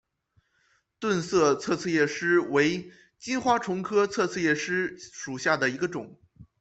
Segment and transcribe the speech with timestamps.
[0.99, 6.19] 钝色侧刺叶蚤为金花虫科侧刺叶蚤属下的一个种。